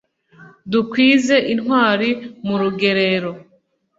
dukwize 0.71 1.35
intwari 1.53 2.09
mu 2.45 2.55
rugerero 2.61 3.31